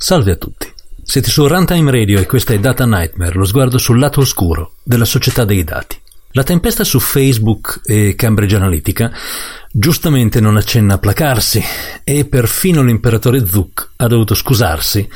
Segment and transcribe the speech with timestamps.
[0.00, 0.72] Salve a tutti.
[1.02, 5.04] Siete su Runtime Radio e questa è Data Nightmare, lo sguardo sul lato oscuro della
[5.04, 6.00] società dei dati.
[6.32, 9.10] La tempesta su Facebook e Cambridge Analytica
[9.72, 11.60] giustamente non accenna a placarsi
[12.04, 15.08] e perfino l'imperatore Zuck ha dovuto scusarsi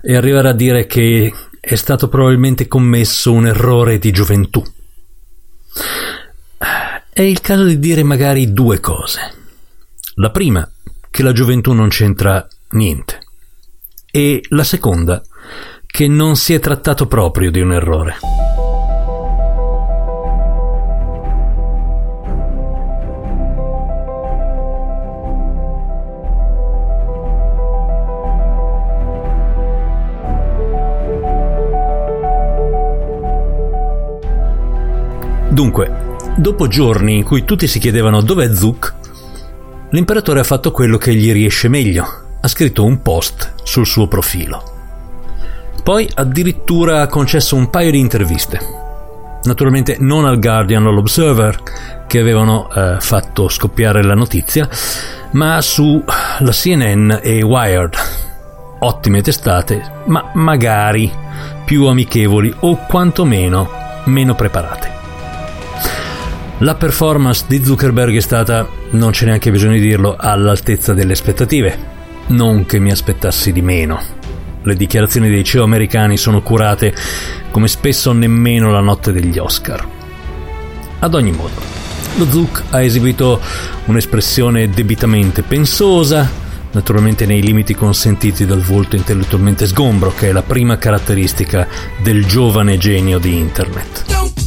[0.00, 1.30] e arrivare a dire che
[1.60, 4.64] è stato probabilmente commesso un errore di gioventù.
[7.12, 9.20] È il caso di dire magari due cose.
[10.14, 10.66] La prima,
[11.10, 13.20] che la gioventù non c'entra niente
[14.14, 15.22] e la seconda,
[15.86, 18.16] che non si è trattato proprio di un errore.
[35.48, 38.94] Dunque, dopo giorni in cui tutti si chiedevano dov'è Zuck,
[39.90, 44.62] l'imperatore ha fatto quello che gli riesce meglio ha scritto un post sul suo profilo.
[45.82, 48.60] Poi addirittura ha concesso un paio di interviste.
[49.44, 51.58] Naturalmente non al Guardian o all'Observer,
[52.06, 54.68] che avevano eh, fatto scoppiare la notizia,
[55.30, 57.94] ma sulla CNN e Wired.
[58.80, 61.10] Ottime testate, ma magari
[61.64, 63.70] più amichevoli o quantomeno
[64.04, 64.90] meno preparate.
[66.58, 71.91] La performance di Zuckerberg è stata, non c'è neanche bisogno di dirlo, all'altezza delle aspettative.
[72.28, 74.00] Non che mi aspettassi di meno.
[74.62, 76.94] Le dichiarazioni dei CEO americani sono curate
[77.50, 79.86] come spesso nemmeno la notte degli Oscar.
[81.00, 81.60] Ad ogni modo,
[82.16, 83.40] lo Zook ha eseguito
[83.86, 86.30] un'espressione debitamente pensosa,
[86.70, 91.66] naturalmente nei limiti consentiti dal volto intellettualmente sgombro, che è la prima caratteristica
[92.02, 94.41] del giovane genio di Internet.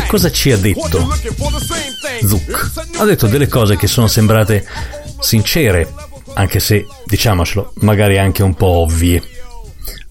[0.00, 1.14] E cosa ci ha detto
[2.26, 2.98] Zuck?
[2.98, 4.66] Ha detto delle cose che sono sembrate
[5.20, 5.92] sincere,
[6.34, 9.22] anche se, diciamocelo, magari anche un po' ovvie.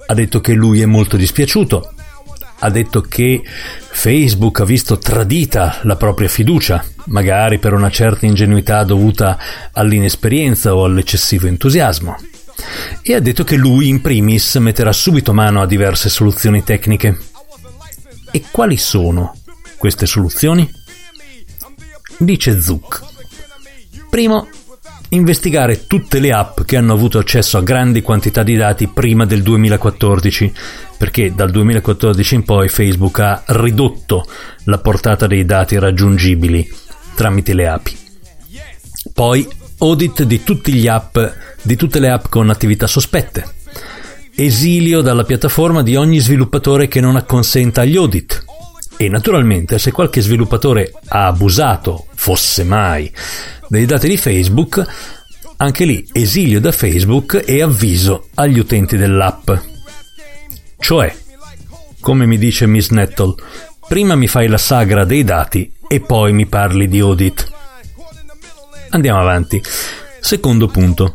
[0.06, 1.94] Ha detto che lui è molto dispiaciuto,
[2.60, 8.84] ha detto che Facebook ha visto tradita la propria fiducia, magari per una certa ingenuità
[8.84, 9.40] dovuta
[9.72, 12.16] all'inesperienza o all'eccessivo entusiasmo.
[13.02, 17.18] E ha detto che lui in primis metterà subito mano a diverse soluzioni tecniche.
[18.32, 19.39] E quali sono
[19.80, 20.70] queste soluzioni?
[22.20, 23.02] Dice Zuck.
[24.10, 24.48] Primo,
[25.10, 29.42] investigare tutte le app che hanno avuto accesso a grandi quantità di dati prima del
[29.42, 30.54] 2014,
[30.98, 34.28] perché dal 2014 in poi Facebook ha ridotto
[34.66, 36.70] la portata dei dati raggiungibili
[37.16, 37.98] tramite le API.
[39.14, 39.48] Poi
[39.80, 41.18] audit di, app,
[41.62, 43.58] di tutte le app con attività sospette.
[44.36, 48.39] Esilio dalla piattaforma di ogni sviluppatore che non acconsenta agli audit
[49.02, 53.10] e naturalmente se qualche sviluppatore ha abusato, fosse mai,
[53.70, 54.86] dei dati di Facebook,
[55.56, 59.52] anche lì esilio da Facebook e avviso agli utenti dell'app.
[60.78, 61.16] Cioè,
[62.02, 63.36] come mi dice Miss Nettle,
[63.88, 67.50] prima mi fai la sagra dei dati e poi mi parli di audit.
[68.90, 69.64] Andiamo avanti.
[70.20, 71.14] Secondo punto.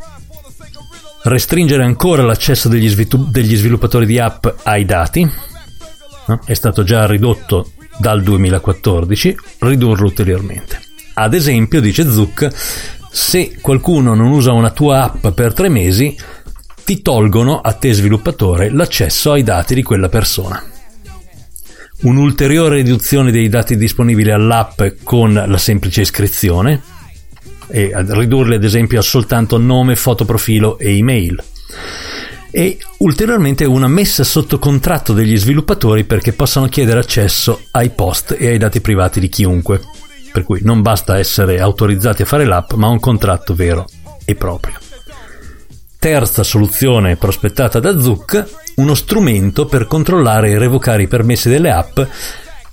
[1.25, 5.31] Restringere ancora l'accesso degli, sviluppatori di app ai dati.
[6.27, 6.41] No?
[6.47, 10.81] È stato già ridotto dal 2014, ridurlo ulteriormente.
[11.15, 12.49] Ad esempio, dice Zuck,
[13.11, 16.17] se qualcuno non usa una tua app per tre mesi,
[16.85, 20.63] ti tolgono a te sviluppatore l'accesso ai dati di quella persona.
[22.03, 26.83] Un'ulteriore riduzione dei dati disponibili all'app con la semplice iscrizione,
[27.69, 31.43] e ridurli ad esempio a soltanto nome, fotoprofilo e email
[32.57, 38.47] e ulteriormente una messa sotto contratto degli sviluppatori perché possano chiedere accesso ai post e
[38.47, 39.81] ai dati privati di chiunque.
[40.33, 43.87] Per cui non basta essere autorizzati a fare l'app, ma un contratto vero
[44.25, 44.75] e proprio.
[45.99, 48.45] Terza soluzione prospettata da Zuck,
[48.77, 51.99] uno strumento per controllare e revocare i permessi delle app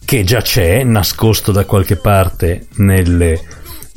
[0.05, 3.31] che già c'è, nascosto da qualche parte nelle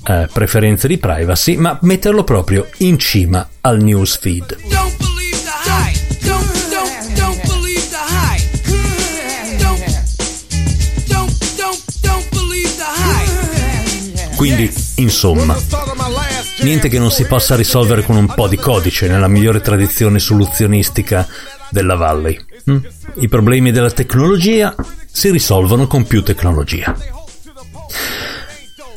[0.03, 5.04] eh, preferenze di privacy, ma metterlo proprio in cima al newsfeed.
[14.45, 15.57] Quindi, insomma,
[16.61, 21.27] niente che non si possa risolvere con un po' di codice nella migliore tradizione soluzionistica
[21.71, 22.39] della Valley.
[22.65, 22.77] Hm?
[23.21, 24.75] I problemi della tecnologia
[25.11, 26.95] si risolvono con più tecnologia.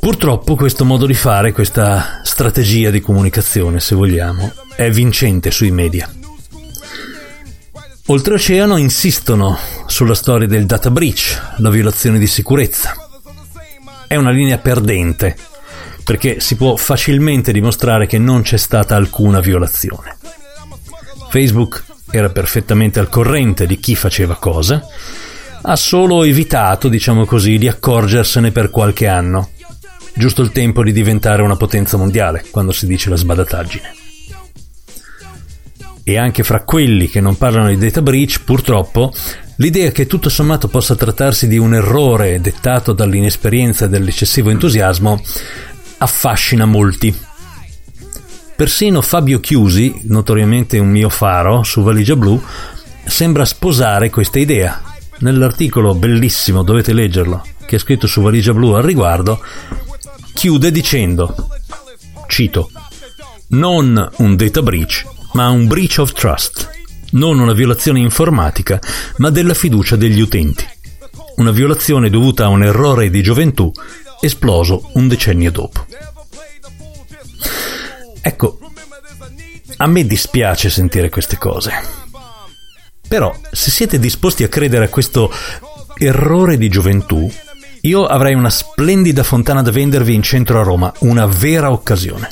[0.02, 6.14] Purtroppo questo modo di fare, questa strategia di comunicazione, se vogliamo, è vincente sui media.
[8.08, 13.07] Oltreoceano insistono sulla storia del data breach, la violazione di sicurezza,
[14.08, 15.36] è una linea perdente,
[16.04, 20.18] perché si può facilmente dimostrare che non c'è stata alcuna violazione.
[21.30, 24.86] Facebook era perfettamente al corrente di chi faceva cosa,
[25.62, 29.50] ha solo evitato, diciamo così, di accorgersene per qualche anno.
[30.14, 33.96] Giusto il tempo di diventare una potenza mondiale, quando si dice la sbadataggine.
[36.04, 39.14] E anche fra quelli che non parlano di data breach, purtroppo,
[39.58, 45.22] l'idea che tutto sommato possa trattarsi di un errore dettato dall'inesperienza e dall'eccessivo entusiasmo
[46.00, 47.16] affascina molti.
[48.56, 52.42] Persino Fabio Chiusi, notoriamente un mio faro su Valigia Blu,
[53.06, 54.82] sembra sposare questa idea.
[55.20, 59.40] Nell'articolo bellissimo, dovete leggerlo, che è scritto su Valigia Blu al riguardo,
[60.34, 61.50] chiude dicendo,
[62.28, 62.72] cito,
[63.50, 66.70] non un data breach, ma un breach of trust,
[67.12, 68.80] non una violazione informatica,
[69.18, 70.66] ma della fiducia degli utenti.
[71.38, 73.72] Una violazione dovuta a un errore di gioventù
[74.20, 75.86] esploso un decennio dopo.
[78.22, 78.60] Ecco,
[79.78, 81.72] a me dispiace sentire queste cose.
[83.08, 85.32] Però, se siete disposti a credere a questo
[85.98, 87.32] errore di gioventù,
[87.82, 92.30] io avrei una splendida fontana da vendervi in centro a Roma, una vera occasione.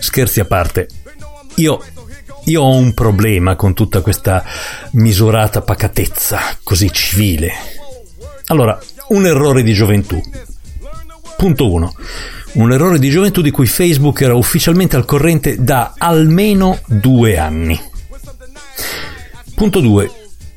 [0.00, 0.88] Scherzi a parte,
[1.56, 1.80] io,
[2.44, 4.44] io ho un problema con tutta questa
[4.92, 7.52] misurata pacatezza così civile.
[8.46, 10.20] Allora, un errore di gioventù.
[11.36, 11.94] Punto 1.
[12.52, 17.80] Un errore di gioventù di cui Facebook era ufficialmente al corrente da almeno due anni.
[19.54, 20.10] Punto 2.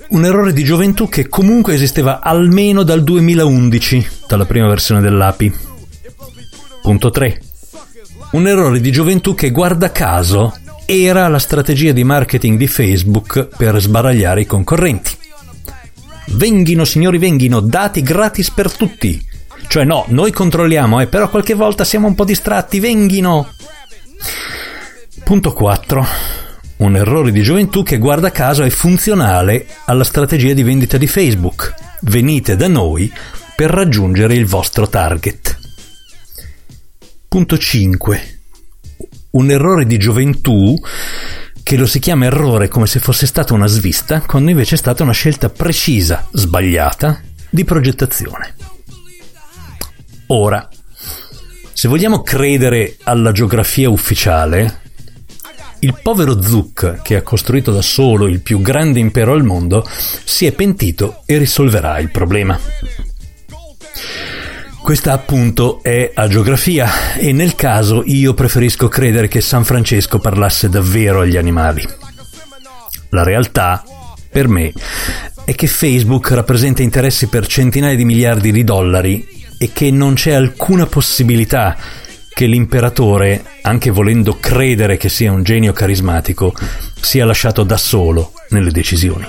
[0.10, 5.54] Un errore di gioventù che comunque esisteva almeno dal 2011, dalla prima versione dell'API.
[6.82, 7.42] Punto 3.
[8.32, 10.54] Un errore di gioventù che, guarda caso,
[10.90, 15.18] era la strategia di marketing di Facebook per sbaragliare i concorrenti.
[16.28, 19.22] Venghino, signori, venghino, dati gratis per tutti.
[19.68, 23.50] Cioè no, noi controlliamo, eh, però qualche volta siamo un po' distratti, venghino.
[25.26, 26.08] Punto 4.
[26.78, 31.74] Un errore di gioventù che guarda caso è funzionale alla strategia di vendita di Facebook.
[32.04, 33.12] Venite da noi
[33.58, 35.60] per raggiungere il vostro target.
[37.28, 38.37] Punto 5.
[39.38, 40.76] Un errore di gioventù
[41.62, 45.04] che lo si chiama errore come se fosse stata una svista, quando invece è stata
[45.04, 48.56] una scelta precisa, sbagliata, di progettazione.
[50.28, 50.68] Ora,
[51.72, 54.82] se vogliamo credere alla geografia ufficiale,
[55.82, 60.48] il povero Zuck, che ha costruito da solo il più grande impero al mondo, si
[60.48, 62.60] è pentito e risolverà il problema.
[64.88, 70.70] Questa appunto è a geografia e nel caso io preferisco credere che San Francesco parlasse
[70.70, 71.86] davvero agli animali.
[73.10, 73.84] La realtà,
[74.32, 74.72] per me,
[75.44, 80.32] è che Facebook rappresenta interessi per centinaia di miliardi di dollari e che non c'è
[80.32, 81.76] alcuna possibilità
[82.34, 86.54] che l'imperatore, anche volendo credere che sia un genio carismatico,
[86.98, 89.28] sia lasciato da solo nelle decisioni.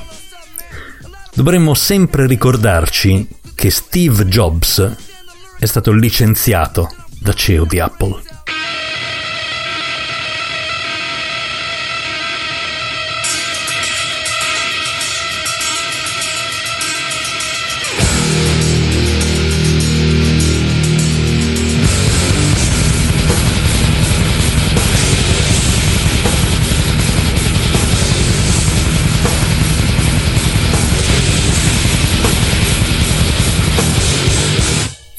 [1.34, 3.26] Dovremmo sempre ricordarci
[3.56, 5.07] che Steve Jobs
[5.58, 6.88] è stato licenziato
[7.20, 8.22] da CEO di Apple.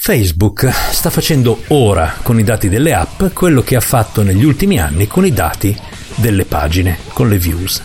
[0.09, 4.79] Facebook sta facendo ora con i dati delle app quello che ha fatto negli ultimi
[4.79, 5.77] anni con i dati
[6.15, 7.79] delle pagine, con le views.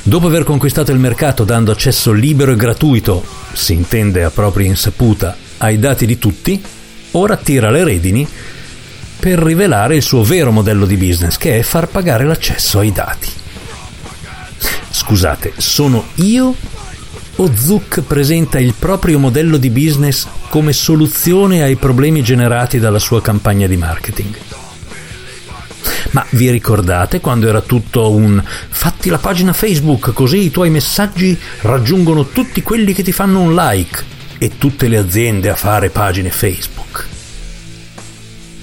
[0.00, 5.36] Dopo aver conquistato il mercato dando accesso libero e gratuito, si intende a propria insaputa,
[5.58, 6.62] ai dati di tutti,
[7.10, 8.24] ora tira le redini
[9.18, 13.28] per rivelare il suo vero modello di business, che è far pagare l'accesso ai dati.
[14.88, 16.54] Scusate, sono io
[17.34, 23.22] o Zuck presenta il proprio modello di business come soluzione ai problemi generati dalla sua
[23.22, 24.36] campagna di marketing.
[26.10, 31.38] Ma vi ricordate quando era tutto un fatti la pagina Facebook così i tuoi messaggi
[31.62, 34.04] raggiungono tutti quelli che ti fanno un like
[34.36, 37.08] e tutte le aziende a fare pagine Facebook?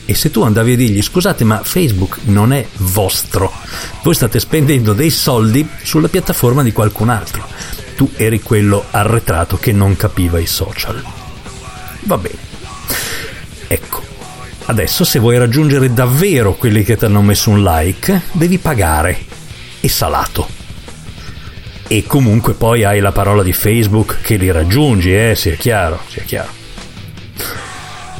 [0.06, 3.52] E se tu andavi a dirgli scusate ma Facebook non è vostro,
[4.04, 7.48] voi state spendendo dei soldi sulla piattaforma di qualcun altro
[7.96, 11.19] tu eri quello arretrato che non capiva i social.
[12.02, 12.38] Va bene.
[13.68, 14.02] Ecco,
[14.66, 19.18] adesso se vuoi raggiungere davvero quelli che ti hanno messo un like, devi pagare.
[19.82, 20.48] E salato.
[21.88, 26.24] E comunque poi hai la parola di Facebook che li raggiungi, eh, sia chiaro, sia
[26.24, 26.58] chiaro.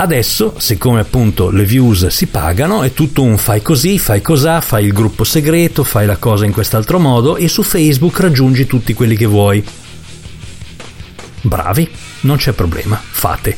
[0.02, 4.86] Adesso, siccome appunto le views si pagano, è tutto un fai così, fai cosà, fai
[4.86, 9.18] il gruppo segreto, fai la cosa in quest'altro modo e su Facebook raggiungi tutti quelli
[9.18, 9.62] che vuoi.
[11.42, 11.90] Bravi,
[12.22, 13.58] non c'è problema, fate.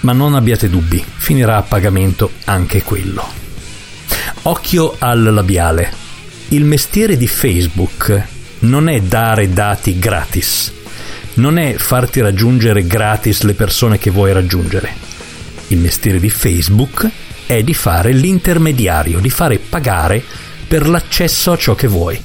[0.00, 3.26] Ma non abbiate dubbi, finirà a pagamento anche quello.
[4.42, 5.92] Occhio al labiale.
[6.48, 8.26] Il mestiere di Facebook
[8.60, 10.72] non è dare dati gratis,
[11.34, 15.08] non è farti raggiungere gratis le persone che vuoi raggiungere
[15.70, 17.08] il mestiere di Facebook
[17.46, 20.22] è di fare l'intermediario, di fare pagare
[20.66, 22.20] per l'accesso a ciò che vuoi.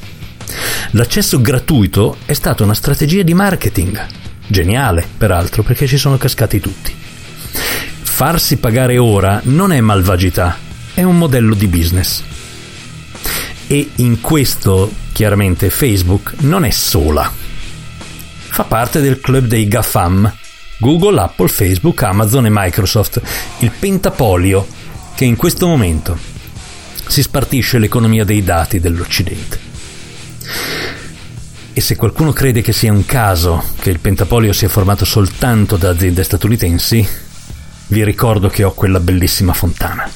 [0.92, 4.06] L'accesso gratuito è stata una strategia di marketing,
[4.48, 6.94] geniale peraltro perché ci sono cascati tutti.
[8.02, 10.58] Farsi pagare ora non è malvagità,
[10.94, 12.24] è un modello di business.
[13.68, 17.30] E in questo, chiaramente, Facebook non è sola.
[18.48, 20.34] Fa parte del club dei GAFAM,
[20.78, 23.22] Google, Apple, Facebook, Amazon e Microsoft,
[23.60, 24.66] il pentapolio
[25.16, 26.18] che in questo momento
[27.08, 29.60] si spartisce l'economia dei dati dell'Occidente.
[31.78, 35.90] E se qualcuno crede che sia un caso che il pentapolio sia formato soltanto da
[35.90, 37.06] aziende statunitensi,
[37.88, 40.10] vi ricordo che ho quella bellissima fontana.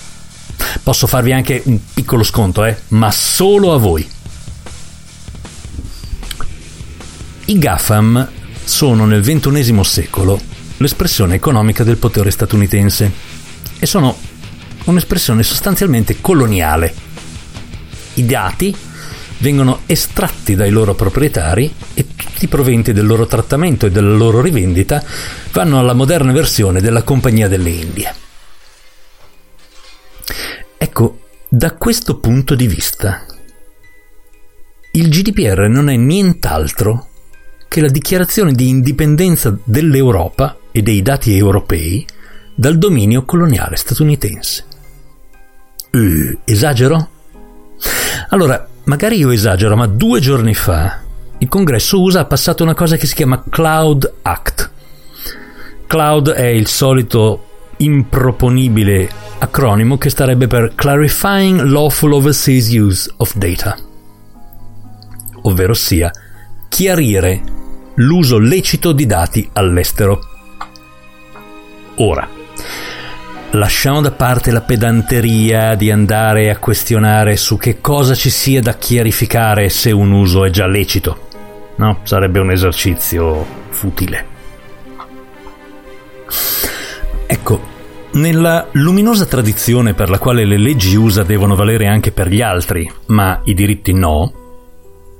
[0.82, 2.78] Posso farvi anche un piccolo sconto, eh?
[2.89, 4.10] ma solo a voi.
[7.44, 8.30] I GAFAM
[8.63, 10.39] sono nel XXI secolo
[10.78, 13.12] l'espressione economica del potere statunitense
[13.78, 14.16] e sono
[14.86, 16.94] un'espressione sostanzialmente coloniale.
[18.13, 18.74] I dati
[19.39, 24.41] vengono estratti dai loro proprietari e tutti i proventi del loro trattamento e della loro
[24.41, 25.03] rivendita
[25.51, 28.13] vanno alla moderna versione della Compagnia delle Indie.
[30.77, 31.19] Ecco,
[31.50, 33.25] da questo punto di vista,
[34.91, 37.08] il GDPR non è nient'altro
[37.67, 42.05] che la dichiarazione di indipendenza dell'Europa e dei dati europei
[42.55, 44.65] dal dominio coloniale statunitense.
[45.91, 47.10] Uh, esagero?
[48.29, 51.01] Allora, magari io esagero, ma due giorni fa
[51.41, 54.72] il congresso USA ha passato una cosa che si chiama Cloud Act.
[55.88, 57.46] Cloud è il solito
[57.77, 63.77] improponibile acronimo che starebbe per Clarifying Lawful Overseas Use of Data,
[65.43, 66.12] ovvero sia
[66.67, 67.41] chiarire
[67.93, 70.19] l'uso lecito di dati all'estero.
[71.96, 72.27] Ora,
[73.51, 78.74] lasciamo da parte la pedanteria di andare a questionare su che cosa ci sia da
[78.74, 81.27] chiarificare se un uso è già lecito.
[81.77, 84.38] No, sarebbe un esercizio futile.
[87.25, 87.62] Ecco,
[88.12, 92.91] nella luminosa tradizione per la quale le leggi USA devono valere anche per gli altri,
[93.08, 94.34] ma i diritti no,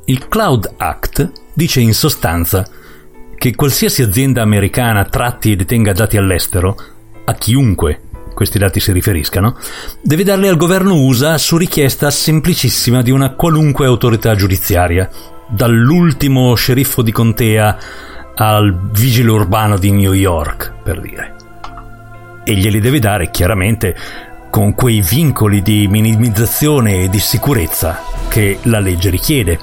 [0.06, 2.68] il Cloud Act dice in sostanza
[3.38, 6.76] che qualsiasi azienda americana tratti e detenga dati all'estero,
[7.26, 8.02] a chiunque
[8.40, 9.58] questi dati si riferiscano,
[10.02, 15.10] deve darli al governo USA su richiesta semplicissima di una qualunque autorità giudiziaria,
[15.50, 17.78] dall'ultimo sceriffo di contea
[18.36, 21.36] al vigile urbano di New York, per dire.
[22.46, 23.94] E glieli deve dare chiaramente
[24.50, 29.60] con quei vincoli di minimizzazione e di sicurezza che la legge richiede,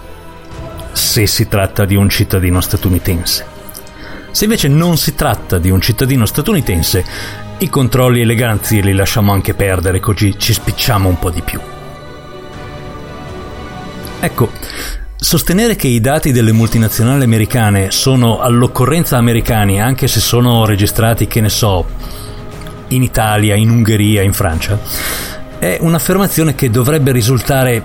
[0.93, 3.47] se si tratta di un cittadino statunitense.
[4.33, 8.93] Se invece non si tratta di un cittadino statunitense, i controlli e le garanzie li
[8.93, 11.59] lasciamo anche perdere, così ci spicciamo un po' di più.
[14.21, 14.51] Ecco,
[15.17, 21.41] sostenere che i dati delle multinazionali americane sono all'occorrenza americani, anche se sono registrati, che
[21.41, 21.87] ne so,
[22.89, 24.79] in Italia, in Ungheria, in Francia,
[25.59, 27.83] è un'affermazione che dovrebbe risultare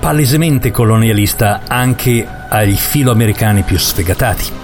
[0.00, 4.59] palesemente colonialista anche ai filoamericani più sfegatati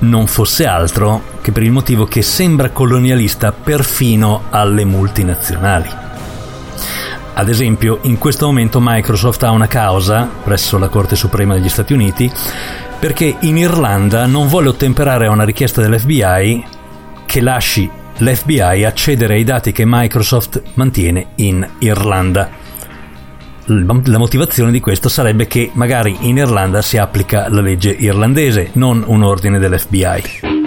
[0.00, 5.88] non fosse altro che per il motivo che sembra colonialista perfino alle multinazionali.
[7.34, 11.92] Ad esempio, in questo momento Microsoft ha una causa presso la Corte Suprema degli Stati
[11.92, 12.30] Uniti
[12.98, 16.64] perché in Irlanda non vuole ottemperare a una richiesta dell'FBI
[17.24, 22.59] che lasci l'FBI accedere ai dati che Microsoft mantiene in Irlanda
[23.72, 29.04] la motivazione di questo sarebbe che magari in Irlanda si applica la legge irlandese, non
[29.06, 30.58] un ordine dell'FBI.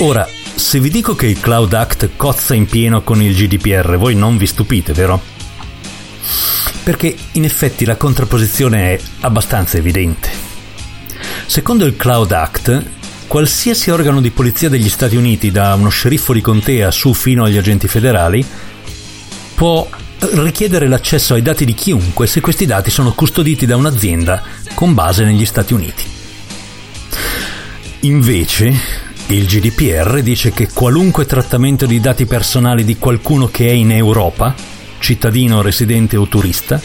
[0.00, 4.14] Ora, se vi dico che il Cloud Act cozza in pieno con il GDPR, voi
[4.14, 5.20] non vi stupite, vero?
[6.82, 10.28] Perché in effetti la contrapposizione è abbastanza evidente.
[11.46, 12.84] Secondo il Cloud Act,
[13.32, 17.56] qualsiasi organo di polizia degli Stati Uniti, da uno sceriffo di contea su fino agli
[17.56, 18.44] agenti federali,
[19.54, 24.42] può richiedere l'accesso ai dati di chiunque se questi dati sono custoditi da un'azienda
[24.74, 26.02] con base negli Stati Uniti.
[28.00, 28.78] Invece,
[29.28, 34.54] il GDPR dice che qualunque trattamento di dati personali di qualcuno che è in Europa,
[34.98, 36.78] cittadino, residente o turista,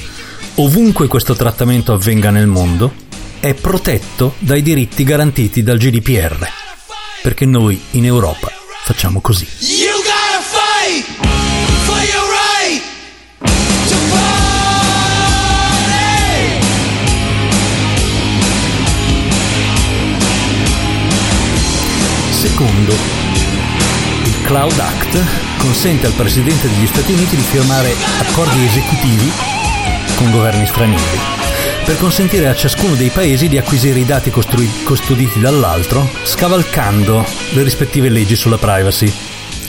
[0.55, 3.05] ovunque questo trattamento avvenga nel mondo,
[3.47, 6.45] è protetto dai diritti garantiti dal GDPR,
[7.21, 8.51] perché noi in Europa
[8.83, 9.47] facciamo così.
[22.31, 22.91] Secondo,
[24.25, 25.23] il Cloud Act
[25.59, 29.31] consente al Presidente degli Stati Uniti di firmare accordi esecutivi
[30.17, 31.45] con governi stranieri
[31.87, 37.63] per consentire a ciascuno dei paesi di acquisire i dati costru- custoditi dall'altro, scavalcando le
[37.63, 39.09] rispettive leggi sulla privacy,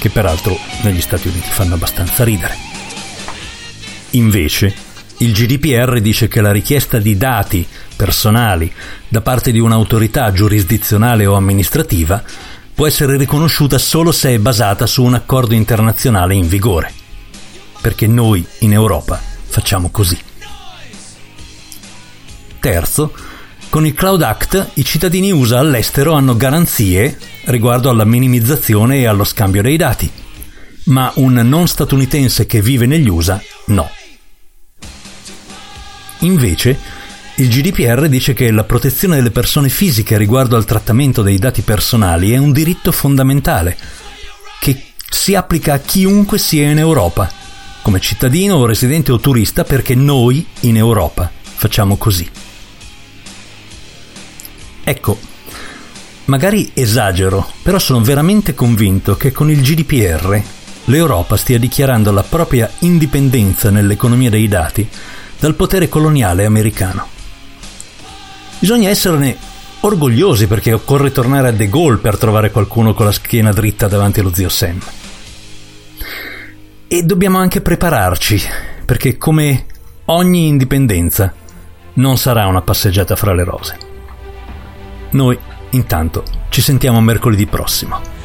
[0.00, 2.56] che peraltro negli Stati Uniti fanno abbastanza ridere.
[4.10, 4.74] Invece,
[5.18, 8.72] il GDPR dice che la richiesta di dati personali
[9.06, 12.20] da parte di un'autorità giurisdizionale o amministrativa
[12.74, 16.92] può essere riconosciuta solo se è basata su un accordo internazionale in vigore.
[17.80, 20.27] Perché noi in Europa facciamo così.
[22.58, 23.12] Terzo,
[23.68, 29.24] con il Cloud Act i cittadini USA all'estero hanno garanzie riguardo alla minimizzazione e allo
[29.24, 30.10] scambio dei dati,
[30.84, 33.90] ma un non statunitense che vive negli USA no.
[36.20, 36.78] Invece,
[37.36, 42.32] il GDPR dice che la protezione delle persone fisiche riguardo al trattamento dei dati personali
[42.32, 43.76] è un diritto fondamentale
[44.58, 47.30] che si applica a chiunque sia in Europa,
[47.82, 52.28] come cittadino o residente o turista, perché noi in Europa facciamo così.
[54.88, 55.18] Ecco,
[56.24, 60.40] magari esagero, però sono veramente convinto che con il GDPR
[60.86, 64.88] l'Europa stia dichiarando la propria indipendenza nell'economia dei dati
[65.38, 67.06] dal potere coloniale americano.
[68.58, 69.36] Bisogna esserne
[69.80, 74.20] orgogliosi perché occorre tornare a De Gaulle per trovare qualcuno con la schiena dritta davanti
[74.20, 74.80] allo zio Sam.
[76.88, 78.40] E dobbiamo anche prepararci,
[78.86, 79.66] perché come
[80.06, 81.30] ogni indipendenza
[81.96, 83.87] non sarà una passeggiata fra le rose.
[85.10, 85.38] Noi,
[85.70, 88.16] intanto, ci sentiamo mercoledì prossimo.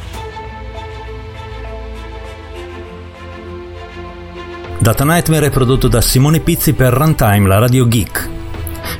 [4.78, 8.28] Data Nightmare è prodotto da Simone Pizzi per Runtime, la radio geek.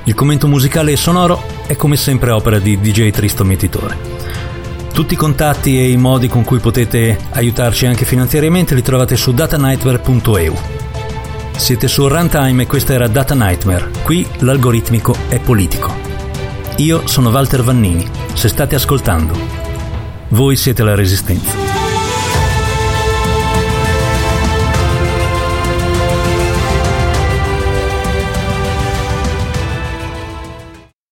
[0.05, 3.97] Il commento musicale e sonoro è come sempre opera di DJ Tristo Mietitore.
[4.95, 9.33] Tutti i contatti e i modi con cui potete aiutarci anche finanziariamente li trovate su
[9.33, 10.55] datanightmare.eu.
[11.57, 13.91] Siete su Runtime e questa era Data Nightmare.
[14.03, 16.14] Qui l'algoritmico è politico.
[16.79, 18.05] Io sono Walter Vannini.
[18.33, 19.39] Se state ascoltando,
[20.31, 21.64] voi siete la resistenza.